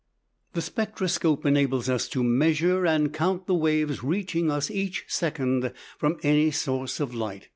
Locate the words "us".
1.87-2.07, 4.49-4.71